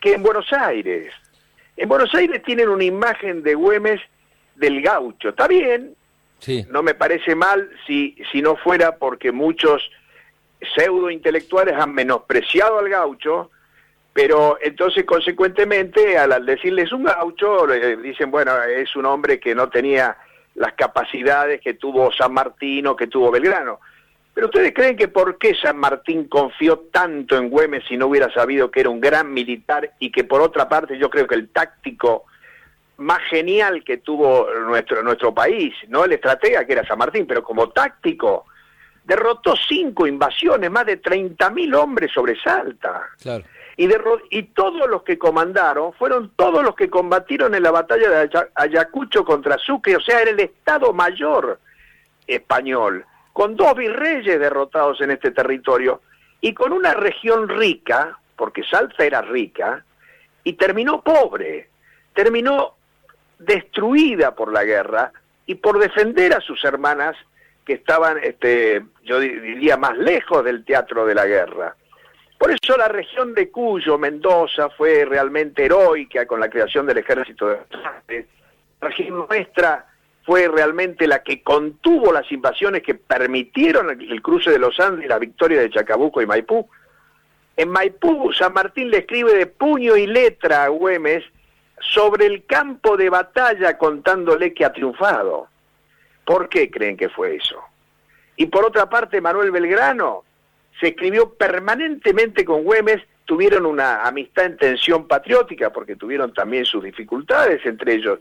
que 0.00 0.14
en 0.14 0.22
Buenos 0.22 0.52
Aires. 0.52 1.12
En 1.76 1.88
Buenos 1.88 2.14
Aires 2.14 2.42
tienen 2.42 2.68
una 2.68 2.84
imagen 2.84 3.42
de 3.42 3.54
Güemes 3.54 4.00
del 4.54 4.80
gaucho. 4.82 5.30
Está 5.30 5.48
bien, 5.48 5.94
sí. 6.38 6.64
no 6.70 6.82
me 6.82 6.94
parece 6.94 7.34
mal 7.34 7.70
si, 7.86 8.16
si 8.30 8.40
no 8.40 8.56
fuera 8.56 8.96
porque 8.96 9.32
muchos 9.32 9.90
pseudo 10.74 11.10
intelectuales 11.10 11.74
han 11.74 11.94
menospreciado 11.94 12.78
al 12.78 12.88
gaucho 12.88 13.50
pero 14.12 14.58
entonces, 14.60 15.04
consecuentemente, 15.04 16.18
al, 16.18 16.44
decirles 16.44 16.92
un 16.92 17.04
gaucho, 17.04 17.66
dicen, 18.02 18.30
bueno, 18.30 18.60
es 18.62 18.94
un 18.96 19.06
hombre 19.06 19.38
que 19.38 19.54
no 19.54 19.68
tenía 19.68 20.16
las 20.56 20.72
capacidades 20.74 21.60
que 21.60 21.74
tuvo 21.74 22.12
San 22.12 22.32
Martín 22.32 22.86
o 22.88 22.96
que 22.96 23.06
tuvo 23.06 23.30
Belgrano. 23.30 23.80
Pero 24.34 24.46
ustedes 24.46 24.72
creen 24.74 24.96
que 24.96 25.08
por 25.08 25.38
qué 25.38 25.54
San 25.54 25.76
Martín 25.78 26.24
confió 26.24 26.78
tanto 26.92 27.36
en 27.36 27.50
Güemes 27.50 27.84
si 27.88 27.96
no 27.96 28.06
hubiera 28.06 28.32
sabido 28.32 28.70
que 28.70 28.80
era 28.80 28.90
un 28.90 29.00
gran 29.00 29.32
militar 29.32 29.92
y 29.98 30.10
que 30.10 30.24
por 30.24 30.40
otra 30.40 30.68
parte 30.68 30.98
yo 30.98 31.10
creo 31.10 31.26
que 31.26 31.34
el 31.34 31.48
táctico 31.48 32.24
más 32.98 33.20
genial 33.30 33.82
que 33.84 33.98
tuvo 33.98 34.46
nuestro, 34.66 35.02
nuestro 35.02 35.32
país, 35.34 35.74
no 35.88 36.04
el 36.04 36.12
estratega 36.12 36.66
que 36.66 36.74
era 36.74 36.86
San 36.86 36.98
Martín, 36.98 37.26
pero 37.26 37.42
como 37.42 37.70
táctico, 37.70 38.46
derrotó 39.04 39.54
cinco 39.56 40.06
invasiones, 40.06 40.70
más 40.70 40.86
de 40.86 41.00
30.000 41.00 41.74
hombres 41.74 42.12
sobre 42.12 42.40
Salta. 42.40 43.08
Y, 44.30 44.42
todos 44.42 44.90
los 44.90 45.04
que 45.04 45.18
comandaron 45.18 45.94
fueron 45.94 46.32
todos 46.36 46.62
los 46.62 46.76
que 46.76 46.90
combatieron 46.90 47.54
en 47.54 47.62
la 47.62 47.70
batalla 47.70 48.10
de 48.10 48.30
Ayacucho 48.54 49.24
contra 49.24 49.56
Sucre, 49.56 49.96
o 49.96 50.00
sea, 50.00 50.20
era 50.20 50.32
el 50.32 50.40
Estado 50.40 50.92
Mayor 50.92 51.58
español, 52.26 53.06
con 53.32 53.56
dos 53.56 53.74
virreyes 53.74 54.38
derrotados 54.38 55.00
en 55.00 55.12
este 55.12 55.30
territorio 55.30 56.02
y 56.42 56.52
con 56.52 56.74
una 56.74 56.92
región 56.92 57.48
rica, 57.48 58.18
porque 58.36 58.64
Salta 58.64 59.02
era 59.02 59.22
rica, 59.22 59.82
y 60.44 60.52
terminó 60.52 61.00
pobre, 61.00 61.70
terminó 62.12 62.74
destruida 63.38 64.34
por 64.34 64.52
la 64.52 64.64
guerra 64.64 65.10
y 65.46 65.54
por 65.54 65.78
defender 65.78 66.34
a 66.34 66.42
sus 66.42 66.62
hermanas 66.66 67.16
que 67.64 67.72
estaban, 67.72 68.18
este, 68.22 68.84
yo 69.04 69.18
diría, 69.20 69.78
más 69.78 69.96
lejos 69.96 70.44
del 70.44 70.66
teatro 70.66 71.06
de 71.06 71.14
la 71.14 71.24
guerra. 71.24 71.76
Por 72.40 72.50
eso 72.52 72.74
la 72.78 72.88
región 72.88 73.34
de 73.34 73.50
Cuyo, 73.50 73.98
Mendoza, 73.98 74.70
fue 74.70 75.04
realmente 75.04 75.66
heroica 75.66 76.24
con 76.24 76.40
la 76.40 76.48
creación 76.48 76.86
del 76.86 76.96
ejército 76.96 77.46
de 77.46 78.26
La 78.80 78.88
región 78.88 79.26
nuestra 79.28 79.84
fue 80.24 80.48
realmente 80.48 81.06
la 81.06 81.22
que 81.22 81.42
contuvo 81.42 82.10
las 82.10 82.32
invasiones 82.32 82.82
que 82.82 82.94
permitieron 82.94 83.90
el 83.90 84.22
cruce 84.22 84.50
de 84.50 84.58
los 84.58 84.80
Andes 84.80 85.04
y 85.04 85.08
la 85.08 85.18
victoria 85.18 85.60
de 85.60 85.68
Chacabuco 85.68 86.22
y 86.22 86.26
Maipú. 86.26 86.66
En 87.58 87.68
Maipú, 87.68 88.32
San 88.32 88.54
Martín 88.54 88.88
le 88.88 89.00
escribe 89.00 89.34
de 89.34 89.44
puño 89.44 89.94
y 89.98 90.06
letra 90.06 90.64
a 90.64 90.68
Güemes 90.68 91.22
sobre 91.78 92.24
el 92.24 92.46
campo 92.46 92.96
de 92.96 93.10
batalla 93.10 93.76
contándole 93.76 94.54
que 94.54 94.64
ha 94.64 94.72
triunfado. 94.72 95.48
¿Por 96.24 96.48
qué 96.48 96.70
creen 96.70 96.96
que 96.96 97.10
fue 97.10 97.36
eso? 97.36 97.60
Y 98.36 98.46
por 98.46 98.64
otra 98.64 98.88
parte, 98.88 99.20
Manuel 99.20 99.50
Belgrano 99.50 100.24
se 100.80 100.88
escribió 100.88 101.34
permanentemente 101.34 102.44
con 102.44 102.64
Güemes, 102.64 103.02
tuvieron 103.26 103.66
una 103.66 104.06
amistad 104.06 104.46
en 104.46 104.56
tensión 104.56 105.06
patriótica, 105.06 105.70
porque 105.70 105.94
tuvieron 105.94 106.32
también 106.32 106.64
sus 106.64 106.82
dificultades 106.82 107.64
entre 107.66 107.94
ellos, 107.94 108.18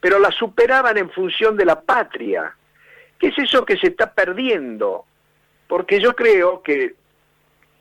pero 0.00 0.18
la 0.18 0.32
superaban 0.32 0.98
en 0.98 1.10
función 1.10 1.56
de 1.56 1.64
la 1.64 1.80
patria. 1.80 2.54
¿Qué 3.18 3.28
es 3.28 3.38
eso 3.38 3.64
que 3.64 3.76
se 3.76 3.88
está 3.88 4.12
perdiendo? 4.12 5.04
Porque 5.68 6.00
yo 6.00 6.14
creo 6.14 6.60
que 6.60 6.94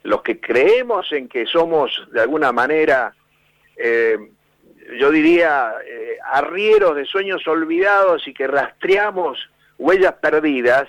los 0.04 0.22
que 0.22 0.40
creemos 0.40 1.12
en 1.12 1.28
que 1.28 1.46
somos 1.48 2.08
de 2.12 2.22
alguna 2.22 2.52
manera, 2.52 3.14
eh, 3.76 4.18
yo 5.00 5.10
diría, 5.10 5.74
eh, 5.86 6.18
arrieros 6.32 6.96
de 6.96 7.06
sueños 7.06 7.46
olvidados 7.48 8.28
y 8.28 8.34
que 8.34 8.48
rastreamos 8.48 9.50
huellas 9.78 10.14
perdidas, 10.14 10.88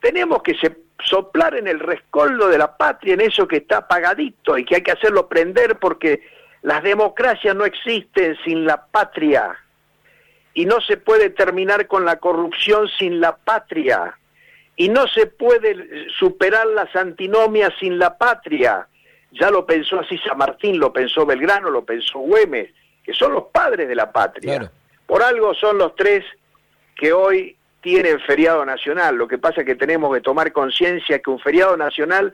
tenemos 0.00 0.42
que 0.42 0.56
soplar 1.04 1.56
en 1.56 1.66
el 1.66 1.80
rescoldo 1.80 2.48
de 2.48 2.58
la 2.58 2.76
patria, 2.76 3.14
en 3.14 3.20
eso 3.20 3.46
que 3.46 3.58
está 3.58 3.78
apagadito 3.78 4.56
y 4.58 4.64
que 4.64 4.76
hay 4.76 4.82
que 4.82 4.92
hacerlo 4.92 5.28
prender 5.28 5.78
porque 5.78 6.22
las 6.62 6.82
democracias 6.82 7.54
no 7.56 7.64
existen 7.64 8.36
sin 8.44 8.64
la 8.64 8.86
patria 8.86 9.56
y 10.54 10.66
no 10.66 10.80
se 10.80 10.96
puede 10.96 11.30
terminar 11.30 11.86
con 11.86 12.04
la 12.04 12.16
corrupción 12.16 12.88
sin 12.98 13.20
la 13.20 13.36
patria, 13.36 14.18
y 14.76 14.88
no 14.88 15.06
se 15.06 15.26
puede 15.26 16.08
superar 16.18 16.66
las 16.66 16.94
antinomias 16.96 17.72
sin 17.78 17.98
la 17.98 18.16
patria. 18.16 18.86
Ya 19.32 19.50
lo 19.50 19.64
pensó 19.64 20.00
así 20.00 20.18
San 20.18 20.38
Martín, 20.38 20.78
lo 20.78 20.92
pensó 20.92 21.24
Belgrano, 21.24 21.70
lo 21.70 21.84
pensó 21.84 22.18
Güemes, 22.18 22.70
que 23.04 23.14
son 23.14 23.32
los 23.32 23.44
padres 23.44 23.88
de 23.88 23.94
la 23.94 24.12
patria. 24.12 24.70
Por 25.06 25.22
algo 25.22 25.54
son 25.54 25.78
los 25.78 25.94
tres 25.94 26.24
que 26.96 27.12
hoy 27.12 27.56
tienen 27.82 28.20
feriado 28.20 28.64
nacional. 28.64 29.16
Lo 29.16 29.28
que 29.28 29.38
pasa 29.38 29.60
es 29.60 29.66
que 29.66 29.74
tenemos 29.74 30.14
que 30.14 30.20
tomar 30.20 30.52
conciencia 30.52 31.18
que 31.18 31.30
un 31.30 31.40
feriado 31.40 31.76
nacional 31.76 32.32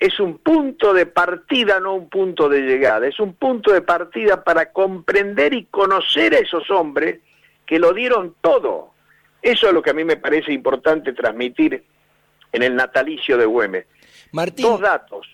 es 0.00 0.18
un 0.18 0.38
punto 0.38 0.92
de 0.92 1.06
partida, 1.06 1.78
no 1.78 1.94
un 1.94 2.08
punto 2.08 2.48
de 2.48 2.62
llegada. 2.62 3.06
Es 3.06 3.20
un 3.20 3.34
punto 3.34 3.72
de 3.72 3.82
partida 3.82 4.42
para 4.42 4.72
comprender 4.72 5.54
y 5.54 5.66
conocer 5.66 6.34
a 6.34 6.38
esos 6.38 6.70
hombres 6.70 7.20
que 7.66 7.78
lo 7.78 7.92
dieron 7.92 8.34
todo. 8.40 8.92
Eso 9.42 9.68
es 9.68 9.72
lo 9.72 9.82
que 9.82 9.90
a 9.90 9.94
mí 9.94 10.04
me 10.04 10.16
parece 10.16 10.52
importante 10.52 11.12
transmitir 11.12 11.84
en 12.52 12.62
el 12.62 12.74
natalicio 12.74 13.36
de 13.36 13.44
Güemes. 13.44 13.86
Martín, 14.32 14.66
dos 14.66 14.80
datos. 14.80 15.26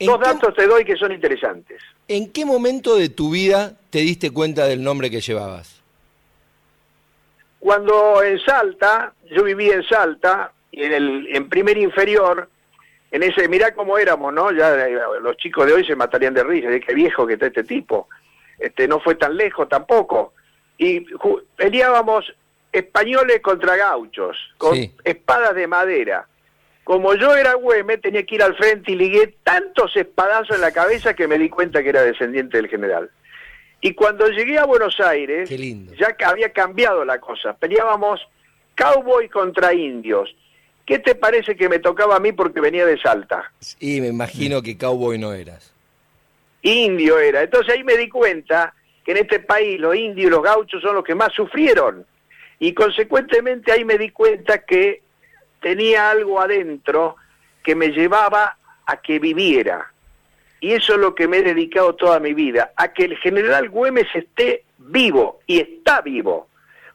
dos 0.00 0.20
datos 0.20 0.54
te 0.54 0.66
doy 0.66 0.84
que 0.84 0.96
son 0.96 1.12
interesantes. 1.12 1.80
¿En 2.08 2.32
qué 2.32 2.44
momento 2.44 2.96
de 2.96 3.08
tu 3.08 3.30
vida 3.30 3.74
te 3.90 4.00
diste 4.00 4.30
cuenta 4.30 4.66
del 4.66 4.82
nombre 4.82 5.10
que 5.10 5.20
llevabas? 5.20 5.79
Cuando 7.60 8.22
en 8.22 8.40
Salta, 8.40 9.12
yo 9.30 9.44
vivía 9.44 9.74
en 9.74 9.84
Salta, 9.84 10.52
y 10.72 10.82
en 10.82 10.92
el 10.92 11.28
en 11.36 11.48
primer 11.48 11.78
inferior, 11.78 12.48
en 13.12 13.22
ese, 13.22 13.48
mirá 13.48 13.72
cómo 13.74 13.98
éramos, 13.98 14.32
¿no? 14.32 14.50
Ya 14.50 14.74
eh, 14.86 14.98
los 15.20 15.36
chicos 15.36 15.66
de 15.66 15.74
hoy 15.74 15.84
se 15.84 15.94
matarían 15.94 16.34
de 16.34 16.42
risa, 16.42 16.68
de 16.68 16.80
qué 16.80 16.94
viejo 16.94 17.26
que 17.26 17.34
está 17.34 17.46
este 17.46 17.64
tipo. 17.64 18.08
Este, 18.58 18.88
no 18.88 19.00
fue 19.00 19.14
tan 19.14 19.36
lejos 19.36 19.68
tampoco 19.68 20.34
y 20.80 21.04
peleábamos 21.56 22.34
españoles 22.72 23.40
contra 23.42 23.76
gauchos, 23.76 24.36
con 24.56 24.74
espadas 25.04 25.54
de 25.54 25.66
madera. 25.66 26.26
Como 26.84 27.14
yo 27.14 27.36
era 27.36 27.54
güeme, 27.54 27.98
tenía 27.98 28.24
que 28.24 28.36
ir 28.36 28.42
al 28.42 28.56
frente 28.56 28.92
y 28.92 28.96
ligué 28.96 29.34
tantos 29.44 29.94
espadazos 29.94 30.56
en 30.56 30.62
la 30.62 30.72
cabeza 30.72 31.14
que 31.14 31.28
me 31.28 31.36
di 31.36 31.50
cuenta 31.50 31.82
que 31.82 31.90
era 31.90 32.02
descendiente 32.02 32.56
del 32.56 32.68
general. 32.68 33.10
Y 33.80 33.94
cuando 33.94 34.28
llegué 34.28 34.58
a 34.58 34.66
Buenos 34.66 35.00
Aires, 35.00 35.48
ya 35.98 36.12
que 36.12 36.24
había 36.24 36.52
cambiado 36.52 37.04
la 37.04 37.18
cosa. 37.18 37.54
Peleábamos 37.54 38.20
cowboy 38.76 39.28
contra 39.28 39.72
indios. 39.72 40.34
¿Qué 40.84 40.98
te 40.98 41.14
parece 41.14 41.56
que 41.56 41.68
me 41.68 41.78
tocaba 41.78 42.16
a 42.16 42.20
mí 42.20 42.32
porque 42.32 42.60
venía 42.60 42.84
de 42.84 42.98
Salta? 42.98 43.52
Y 43.78 44.00
me 44.00 44.08
imagino 44.08 44.60
que 44.60 44.76
cowboy 44.76 45.18
no 45.18 45.32
eras. 45.32 45.72
Indio 46.62 47.18
era. 47.18 47.42
Entonces 47.42 47.74
ahí 47.74 47.84
me 47.84 47.96
di 47.96 48.08
cuenta 48.08 48.74
que 49.04 49.12
en 49.12 49.18
este 49.18 49.40
país 49.40 49.80
los 49.80 49.94
indios 49.94 50.26
y 50.26 50.30
los 50.30 50.42
gauchos 50.42 50.82
son 50.82 50.96
los 50.96 51.04
que 51.04 51.14
más 51.14 51.32
sufrieron. 51.32 52.04
Y 52.58 52.74
consecuentemente 52.74 53.72
ahí 53.72 53.84
me 53.84 53.96
di 53.96 54.10
cuenta 54.10 54.58
que 54.58 55.02
tenía 55.60 56.10
algo 56.10 56.40
adentro 56.40 57.16
que 57.62 57.74
me 57.74 57.88
llevaba 57.88 58.58
a 58.84 58.96
que 59.00 59.18
viviera. 59.18 59.89
Y 60.60 60.72
eso 60.72 60.94
es 60.94 60.98
lo 60.98 61.14
que 61.14 61.26
me 61.26 61.38
he 61.38 61.42
dedicado 61.42 61.94
toda 61.94 62.20
mi 62.20 62.34
vida, 62.34 62.72
a 62.76 62.92
que 62.92 63.04
el 63.04 63.16
general 63.18 63.70
Güemes 63.70 64.08
esté 64.14 64.64
vivo, 64.78 65.40
y 65.46 65.60
está 65.60 66.02
vivo, 66.02 66.48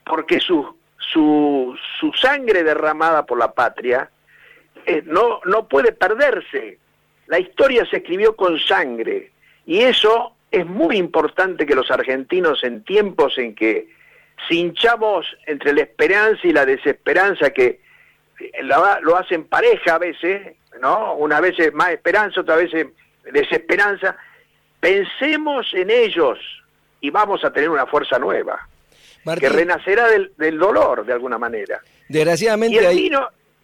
porque 0.06 0.40
su, 0.40 0.76
su, 0.98 1.76
su 2.00 2.12
sangre 2.14 2.64
derramada 2.64 3.26
por 3.26 3.40
la 3.40 3.54
patria 3.54 4.10
eh, 4.86 5.02
no, 5.06 5.40
no 5.46 5.68
puede 5.68 5.92
perderse. 5.92 6.78
La 7.28 7.40
historia 7.40 7.86
se 7.90 7.98
escribió 7.98 8.36
con 8.36 8.60
sangre, 8.60 9.32
y 9.66 9.82
eso 9.82 10.34
es 10.52 10.66
muy 10.66 10.98
importante 10.98 11.66
que 11.66 11.76
los 11.76 11.90
argentinos 11.90 12.64
en 12.64 12.84
tiempos 12.84 13.38
en 13.38 13.56
que 13.56 13.90
cinchamos 14.48 15.26
entre 15.48 15.74
la 15.74 15.82
esperanza 15.82 16.42
y 16.44 16.54
la 16.54 16.66
desesperanza, 16.66 17.50
que 17.50 17.82
lo 18.62 19.18
hacen 19.18 19.46
pareja 19.46 19.96
a 19.96 20.00
veces, 20.00 20.56
¿no? 20.82 21.16
Una 21.16 21.40
vez 21.40 21.56
más 21.74 21.90
esperanza, 21.90 22.42
otra 22.42 22.58
vez 22.58 22.72
desesperanza, 23.32 24.16
pensemos 24.80 25.68
en 25.74 25.90
ellos 25.90 26.40
y 27.02 27.10
vamos 27.10 27.44
a 27.44 27.52
tener 27.52 27.70
una 27.70 27.86
fuerza 27.86 28.18
nueva, 28.20 28.68
que 29.40 29.50
renacerá 29.50 30.08
del, 30.10 30.58
dolor 30.58 31.06
de 31.06 31.14
alguna 31.14 31.38
manera. 31.38 31.82
Desgraciadamente 32.08 32.94
y 32.94 33.12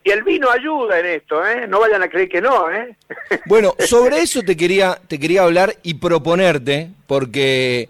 y 0.04 0.10
el 0.10 0.24
vino 0.24 0.50
ayuda 0.50 1.00
en 1.00 1.06
esto, 1.06 1.46
¿eh? 1.46 1.68
No 1.68 1.80
vayan 1.80 2.02
a 2.02 2.10
creer 2.10 2.28
que 2.28 2.42
no, 2.42 2.72
¿eh? 2.72 2.96
Bueno, 3.46 3.76
sobre 3.80 4.20
eso 4.22 4.42
te 4.42 4.58
quería, 4.58 5.00
te 5.08 5.20
quería 5.20 5.44
hablar 5.44 5.76
y 5.84 5.96
proponerte, 5.96 6.90
porque 7.06 7.88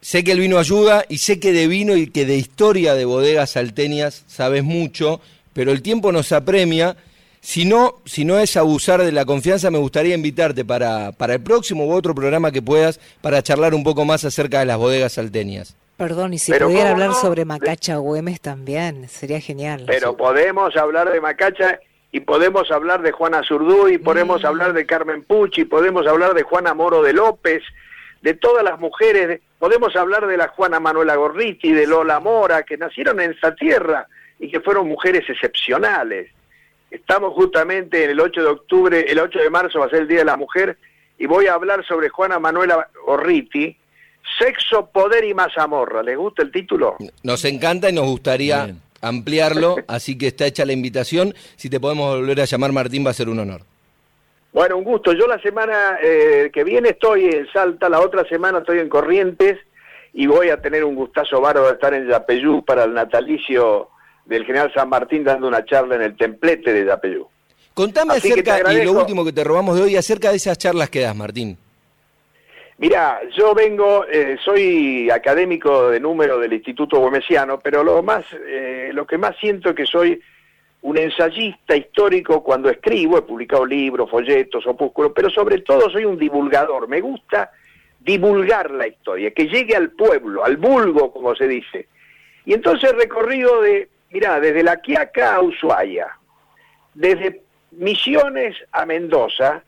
sé 0.00 0.24
que 0.24 0.32
el 0.32 0.40
vino 0.40 0.58
ayuda 0.58 1.04
y 1.08 1.18
sé 1.18 1.38
que 1.38 1.52
de 1.52 1.68
vino 1.68 1.96
y 1.96 2.08
que 2.08 2.26
de 2.26 2.36
historia 2.36 2.94
de 2.94 3.04
bodegas 3.04 3.50
salteñas 3.50 4.24
sabes 4.26 4.64
mucho, 4.64 5.20
pero 5.52 5.70
el 5.70 5.82
tiempo 5.82 6.10
nos 6.10 6.32
apremia. 6.32 6.96
Si 7.44 7.66
no, 7.66 7.96
si 8.06 8.24
no 8.24 8.38
es 8.38 8.56
abusar 8.56 9.02
de 9.02 9.12
la 9.12 9.26
confianza, 9.26 9.70
me 9.70 9.76
gustaría 9.76 10.14
invitarte 10.14 10.64
para, 10.64 11.12
para 11.12 11.34
el 11.34 11.42
próximo 11.42 11.86
u 11.86 11.92
otro 11.92 12.14
programa 12.14 12.50
que 12.50 12.62
puedas 12.62 12.98
para 13.20 13.42
charlar 13.42 13.74
un 13.74 13.84
poco 13.84 14.06
más 14.06 14.24
acerca 14.24 14.60
de 14.60 14.64
las 14.64 14.78
bodegas 14.78 15.12
salteñas. 15.12 15.76
Perdón, 15.98 16.32
y 16.32 16.38
si 16.38 16.54
pudiera 16.54 16.92
hablar 16.92 17.12
sobre 17.12 17.44
Macacha 17.44 17.98
Güemes 17.98 18.40
también, 18.40 19.10
sería 19.10 19.42
genial. 19.42 19.84
Pero 19.86 20.16
podemos 20.16 20.74
hablar 20.74 21.12
de 21.12 21.20
Macacha 21.20 21.80
y 22.10 22.20
podemos 22.20 22.70
hablar 22.70 23.02
de 23.02 23.12
Juana 23.12 23.42
Zurduy, 23.46 23.98
podemos 23.98 24.42
mm. 24.42 24.46
hablar 24.46 24.72
de 24.72 24.86
Carmen 24.86 25.22
Pucci, 25.22 25.66
podemos 25.66 26.06
hablar 26.06 26.32
de 26.32 26.44
Juana 26.44 26.72
Moro 26.72 27.02
de 27.02 27.12
López, 27.12 27.62
de 28.22 28.32
todas 28.32 28.64
las 28.64 28.80
mujeres, 28.80 29.42
podemos 29.58 29.94
hablar 29.96 30.26
de 30.26 30.38
la 30.38 30.48
Juana 30.48 30.80
Manuela 30.80 31.14
Gorriti, 31.14 31.72
de 31.72 31.86
Lola 31.86 32.20
Mora, 32.20 32.62
que 32.62 32.78
nacieron 32.78 33.20
en 33.20 33.32
esta 33.32 33.54
tierra 33.54 34.06
y 34.38 34.50
que 34.50 34.60
fueron 34.60 34.88
mujeres 34.88 35.28
excepcionales. 35.28 36.30
Estamos 36.94 37.34
justamente 37.34 38.04
en 38.04 38.10
el 38.10 38.20
8 38.20 38.40
de 38.40 38.46
octubre, 38.46 39.00
el 39.08 39.18
8 39.18 39.40
de 39.40 39.50
marzo 39.50 39.80
va 39.80 39.86
a 39.86 39.90
ser 39.90 40.02
el 40.02 40.08
Día 40.08 40.18
de 40.18 40.26
la 40.26 40.36
Mujer, 40.36 40.78
y 41.18 41.26
voy 41.26 41.48
a 41.48 41.54
hablar 41.54 41.84
sobre 41.84 42.08
Juana 42.08 42.38
Manuela 42.38 42.88
Gorriti, 43.04 43.76
Sexo, 44.38 44.86
Poder 44.86 45.24
y 45.24 45.34
Mazamorra. 45.34 46.04
¿Les 46.04 46.16
gusta 46.16 46.42
el 46.42 46.52
título? 46.52 46.96
Nos 47.24 47.44
encanta 47.46 47.90
y 47.90 47.92
nos 47.92 48.06
gustaría 48.06 48.76
ampliarlo, 49.00 49.74
así 49.88 50.16
que 50.16 50.28
está 50.28 50.46
hecha 50.46 50.64
la 50.64 50.72
invitación. 50.72 51.34
Si 51.56 51.68
te 51.68 51.80
podemos 51.80 52.16
volver 52.16 52.40
a 52.40 52.44
llamar, 52.44 52.70
Martín, 52.70 53.04
va 53.04 53.10
a 53.10 53.14
ser 53.14 53.28
un 53.28 53.40
honor. 53.40 53.62
Bueno, 54.52 54.76
un 54.76 54.84
gusto. 54.84 55.12
Yo 55.14 55.26
la 55.26 55.40
semana 55.40 55.98
eh, 56.00 56.52
que 56.54 56.62
viene 56.62 56.90
estoy 56.90 57.24
en 57.24 57.48
Salta, 57.52 57.88
la 57.88 58.00
otra 58.00 58.24
semana 58.28 58.58
estoy 58.58 58.78
en 58.78 58.88
Corrientes 58.88 59.58
y 60.12 60.28
voy 60.28 60.50
a 60.50 60.62
tener 60.62 60.84
un 60.84 60.94
gustazo 60.94 61.40
bárbaro 61.40 61.66
de 61.66 61.72
estar 61.72 61.92
en 61.92 62.06
Yapeyú 62.06 62.64
para 62.64 62.84
el 62.84 62.94
natalicio 62.94 63.88
del 64.26 64.44
general 64.44 64.72
San 64.74 64.88
Martín 64.88 65.24
dando 65.24 65.48
una 65.48 65.64
charla 65.64 65.96
en 65.96 66.02
el 66.02 66.16
templete 66.16 66.72
de 66.72 66.84
Yapeyú. 66.84 67.28
Contame 67.74 68.14
acerca, 68.14 68.72
y 68.72 68.84
lo 68.84 68.92
último 68.92 69.24
que 69.24 69.32
te 69.32 69.42
robamos 69.42 69.76
de 69.76 69.82
hoy, 69.82 69.96
acerca 69.96 70.30
de 70.30 70.36
esas 70.36 70.56
charlas 70.56 70.90
que 70.90 71.00
das, 71.00 71.16
Martín. 71.16 71.58
Mira, 72.78 73.20
yo 73.36 73.54
vengo, 73.54 74.04
eh, 74.06 74.36
soy 74.44 75.10
académico 75.10 75.90
de 75.90 76.00
número 76.00 76.38
del 76.38 76.52
Instituto 76.52 76.98
Gomesiano, 76.98 77.58
pero 77.58 77.84
lo 77.84 78.02
más, 78.02 78.24
eh, 78.46 78.90
lo 78.92 79.06
que 79.06 79.18
más 79.18 79.36
siento 79.38 79.70
es 79.70 79.76
que 79.76 79.86
soy 79.86 80.20
un 80.82 80.98
ensayista 80.98 81.76
histórico 81.76 82.42
cuando 82.42 82.68
escribo, 82.68 83.16
he 83.16 83.22
publicado 83.22 83.64
libros, 83.64 84.10
folletos, 84.10 84.66
opúsculos, 84.66 85.12
pero 85.14 85.30
sobre 85.30 85.60
todo 85.60 85.88
soy 85.88 86.04
un 86.04 86.18
divulgador. 86.18 86.88
Me 86.88 87.00
gusta 87.00 87.50
divulgar 88.00 88.70
la 88.70 88.86
historia, 88.86 89.30
que 89.30 89.46
llegue 89.46 89.74
al 89.74 89.90
pueblo, 89.90 90.44
al 90.44 90.56
vulgo, 90.58 91.12
como 91.12 91.34
se 91.34 91.48
dice. 91.48 91.88
Y 92.44 92.52
entonces 92.52 92.92
recorrido 92.92 93.62
de, 93.62 93.88
mira, 94.14 94.38
desde 94.38 94.62
La 94.62 94.76
Quiaca 94.76 95.34
a 95.34 95.42
Ushuaia, 95.42 96.06
desde 96.94 97.42
Misiones 97.72 98.56
a 98.70 98.86
Mendoza, 98.86 99.64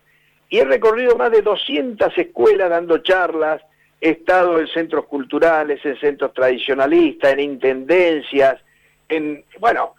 y 0.48 0.58
he 0.58 0.64
recorrido 0.64 1.16
más 1.16 1.32
de 1.32 1.42
200 1.42 2.16
escuelas 2.16 2.70
dando 2.70 2.98
charlas, 2.98 3.60
he 4.00 4.10
estado 4.10 4.60
en 4.60 4.68
centros 4.68 5.06
culturales, 5.06 5.84
en 5.84 5.98
centros 5.98 6.32
tradicionalistas, 6.32 7.32
en 7.32 7.40
intendencias, 7.40 8.60
en, 9.08 9.44
bueno, 9.58 9.94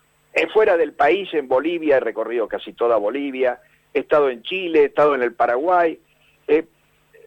fuera 0.54 0.78
del 0.78 0.94
país, 0.94 1.34
en 1.34 1.50
Bolivia, 1.50 1.98
he 1.98 2.00
recorrido 2.00 2.48
casi 2.48 2.72
toda 2.72 2.96
Bolivia, 2.96 3.60
he 3.94 4.00
estado 4.00 4.30
en 4.30 4.44
Chile, 4.44 4.84
he 4.84 4.86
estado 4.86 5.14
en 5.14 5.24
el 5.24 5.34
Paraguay. 5.34 6.00
Eh, 6.48 6.66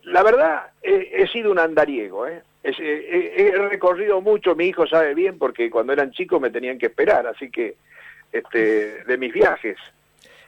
la 0.05 0.23
verdad, 0.23 0.71
he 0.83 1.27
sido 1.29 1.51
un 1.51 1.59
andariego, 1.59 2.27
¿eh? 2.27 2.43
He 2.63 3.53
recorrido 3.69 4.21
mucho, 4.21 4.55
mi 4.55 4.67
hijo 4.67 4.87
sabe 4.87 5.15
bien, 5.15 5.39
porque 5.39 5.71
cuando 5.71 5.93
eran 5.93 6.11
chicos 6.13 6.41
me 6.41 6.51
tenían 6.51 6.79
que 6.79 6.87
esperar, 6.87 7.27
así 7.27 7.51
que 7.51 7.77
este, 8.33 9.05
de 9.05 9.19
mis 9.19 9.33
viajes. 9.33 9.77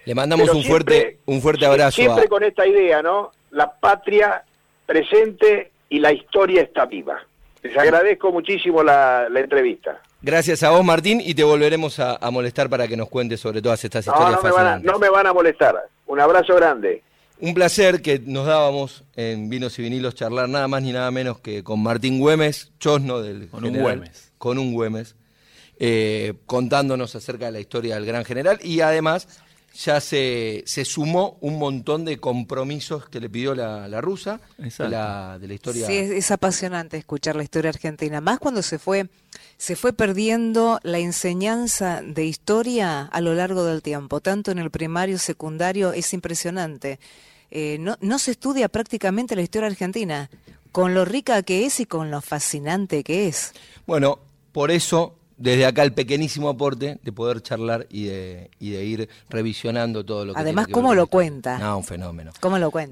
Le 0.05 0.15
mandamos 0.15 0.51
un 0.51 0.65
fuerte 0.65 1.19
un 1.27 1.41
fuerte 1.41 1.67
abrazo. 1.67 1.97
Siempre 1.97 2.29
con 2.29 2.43
esta 2.43 2.67
idea, 2.67 3.03
¿no? 3.03 3.31
La 3.51 3.73
patria 3.73 4.43
presente 4.87 5.71
y 5.89 6.01
la 6.01 6.13
historia 6.13 6.63
está 6.63 6.87
viva. 6.87 7.25
Les 7.63 7.77
agradezco 7.77 8.33
muchísimo 8.33 8.83
la, 8.83 9.29
entrevista. 9.35 10.01
Gracias 10.21 10.63
a 10.63 10.71
vos, 10.71 10.85
Martín, 10.85 11.21
y 11.21 11.35
te 11.35 11.45
volveremos 11.45 12.01
a, 12.01 12.19
molestar 12.31 12.69
para 12.69 12.89
que 12.89 12.97
nos 12.97 13.09
cuentes 13.09 13.41
sobre 13.41 13.63
todas 13.63 13.85
estas 13.85 14.07
historias 14.07 14.43
no, 14.43 14.51
me 14.51 14.81
no 14.81 14.99
me 14.99 15.09
van 15.09 15.27
a 15.27 15.33
molestar. 15.33 15.77
Un 16.07 16.21
abrazo 16.21 16.57
grande. 16.57 17.03
Un 17.43 17.55
placer 17.55 18.03
que 18.03 18.21
nos 18.21 18.47
dábamos 18.47 19.03
en 19.17 19.49
Vinos 19.49 19.77
y 19.77 19.83
Vinilos 19.83 20.15
charlar 20.15 20.49
nada 20.49 20.69
más 20.69 20.81
ni 20.81 20.93
nada 20.93 21.11
menos 21.11 21.41
que 21.41 21.65
con 21.65 21.83
Martín 21.83 22.21
Güemes, 22.21 22.71
chosno 22.79 23.21
del 23.21 23.49
con 23.49 23.65
un 23.65 23.81
Güemes. 23.81 24.31
Con 24.39 24.61
un 24.61 24.73
Güemes, 24.73 25.17
eh, 25.81 26.35
contándonos 26.47 27.17
acerca 27.17 27.47
de 27.47 27.51
la 27.51 27.59
historia 27.59 27.97
del 27.97 28.07
gran 28.07 28.25
general 28.25 28.61
y 28.63 28.81
además 28.81 29.27
ya 29.75 30.01
se, 30.01 30.63
se 30.67 30.85
sumó 30.85 31.37
un 31.41 31.59
montón 31.59 32.05
de 32.05 32.19
compromisos 32.19 33.09
que 33.09 33.19
le 33.19 33.29
pidió 33.29 33.57
la, 33.57 33.89
la 33.89 34.01
rusa 34.01 34.41
de 34.57 34.89
la, 34.89 35.37
de 35.41 35.49
la, 35.49 35.55
historia. 35.55 35.85
Sí, 35.89 35.97
es, 35.97 36.31
apasionante 36.31 36.97
escuchar 36.97 37.35
la 37.35 37.43
historia 37.43 37.71
argentina, 37.71 38.21
más 38.21 38.39
cuando 38.39 38.63
se 38.63 38.79
fue, 38.79 39.09
se 39.57 39.75
fue 39.75 39.93
perdiendo 39.93 40.79
la 40.85 41.01
enseñanza 41.01 42.03
de 42.03 42.25
historia 42.25 43.03
a 43.03 43.21
lo 43.21 43.35
largo 43.35 43.65
del 43.65 43.83
tiempo, 43.83 44.21
tanto 44.21 44.53
en 44.53 44.61
el 44.61 44.71
primario, 44.71 45.19
secundario, 45.19 45.93
es 45.93 46.13
impresionante. 46.13 47.01
Eh, 47.55 47.77
no, 47.79 47.99
no 48.01 48.19
se 48.19 48.31
estudia 48.31 48.71
prácticamente 48.71 49.37
la 49.37 49.43
historia 49.43 49.69
argentina, 49.69 50.31
con 50.73 50.95
lo 50.95 51.05
rica 51.05 51.43
que 51.43 51.67
es 51.67 51.81
y 51.81 51.87
con 51.87 52.11
lo 52.11 52.23
fascinante 52.23 53.05
que 53.05 53.29
es. 53.29 53.53
Bueno, 53.87 54.21
por 54.53 54.71
eso 54.71 55.17
desde 55.37 55.67
acá 55.67 55.83
el 55.83 55.93
pequeñísimo 55.93 56.49
aporte 56.49 56.99
de 57.03 57.13
poder 57.13 57.43
charlar 57.43 57.87
y 57.91 58.05
de, 58.05 58.51
y 58.59 58.71
de 58.71 58.85
ir 58.87 59.09
revisionando 59.29 60.03
todo 60.03 60.25
lo 60.25 60.33
que 60.33 60.41
Además, 60.41 60.69
¿cómo 60.69 60.95
lo 60.95 61.09
cuenta? 61.09 61.59
No, 61.59 61.77
un 61.77 61.85
fenómeno. 61.85 62.33
¿Cómo 62.41 62.59
lo 62.59 62.71
cuenta? 62.71 62.91